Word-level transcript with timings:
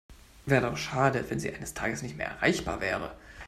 Wäre 0.47 0.65
doch 0.67 0.77
schade, 0.77 1.23
wenn 1.29 1.39
Sie 1.39 1.53
eines 1.53 1.75
Tages 1.75 2.01
nicht 2.01 2.17
mehr 2.17 2.25
erreichbar 2.29 2.81
wäre. 2.81 3.15